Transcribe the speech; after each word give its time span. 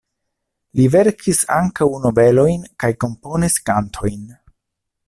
Li 0.79 0.85
verkis 0.95 1.41
ankaŭ 1.57 1.89
novelojn 2.07 2.67
kaj 2.85 2.91
komponis 3.05 3.63
kantojn. 3.71 4.27